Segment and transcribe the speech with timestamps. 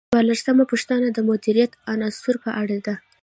[0.13, 2.95] څوارلسمه پوښتنه د مدیریت د عناصرو په اړه ده.